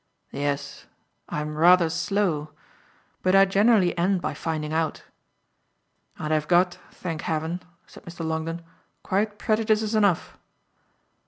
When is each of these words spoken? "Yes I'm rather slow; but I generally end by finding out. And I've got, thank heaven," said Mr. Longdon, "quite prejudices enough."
"Yes 0.33 0.87
I'm 1.29 1.55
rather 1.57 1.87
slow; 1.87 2.53
but 3.21 3.35
I 3.35 3.45
generally 3.45 3.95
end 3.99 4.19
by 4.19 4.33
finding 4.33 4.73
out. 4.73 5.03
And 6.17 6.33
I've 6.33 6.47
got, 6.47 6.79
thank 6.89 7.21
heaven," 7.21 7.61
said 7.85 8.03
Mr. 8.05 8.25
Longdon, 8.25 8.63
"quite 9.03 9.37
prejudices 9.37 9.93
enough." 9.93 10.39